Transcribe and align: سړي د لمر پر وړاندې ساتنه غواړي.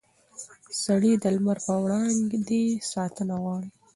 سړي 0.83 1.11
د 1.17 1.25
لمر 1.35 1.57
پر 1.65 1.77
وړاندې 1.83 2.61
ساتنه 2.91 3.35
غواړي. 3.43 3.69